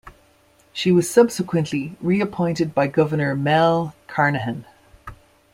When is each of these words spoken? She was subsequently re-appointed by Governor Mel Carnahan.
She 0.73 0.91
was 0.91 1.07
subsequently 1.07 1.95
re-appointed 2.01 2.73
by 2.73 2.87
Governor 2.87 3.35
Mel 3.35 3.93
Carnahan. 4.07 4.65